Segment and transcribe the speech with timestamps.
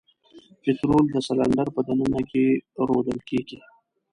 [0.63, 2.45] پطرول د سلنډر په د ننه کې
[2.87, 3.59] رودل کیږي.